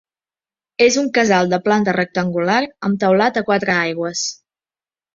[0.85, 2.57] És un casal de planta rectangular
[2.89, 4.29] amb teulat a quatre aigües.